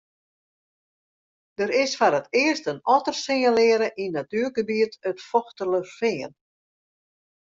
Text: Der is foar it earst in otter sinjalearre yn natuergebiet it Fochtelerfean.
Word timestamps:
Der 1.57 1.71
is 1.83 1.93
foar 1.99 2.13
it 2.19 2.31
earst 2.43 2.65
in 2.71 2.83
otter 2.95 3.15
sinjalearre 3.23 3.87
yn 4.03 4.15
natuergebiet 4.17 4.93
it 5.09 5.19
Fochtelerfean. 5.29 6.31